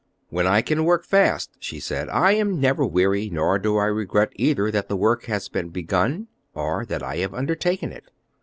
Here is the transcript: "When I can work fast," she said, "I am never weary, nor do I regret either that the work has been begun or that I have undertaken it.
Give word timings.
"When 0.29 0.47
I 0.47 0.63
can 0.63 0.83
work 0.83 1.05
fast," 1.05 1.51
she 1.59 1.79
said, 1.79 2.09
"I 2.09 2.31
am 2.31 2.59
never 2.59 2.83
weary, 2.83 3.29
nor 3.31 3.59
do 3.59 3.77
I 3.77 3.85
regret 3.85 4.31
either 4.35 4.71
that 4.71 4.87
the 4.89 4.97
work 4.97 5.25
has 5.25 5.47
been 5.47 5.69
begun 5.69 6.27
or 6.55 6.87
that 6.87 7.03
I 7.03 7.17
have 7.17 7.35
undertaken 7.35 7.91
it. 7.91 8.09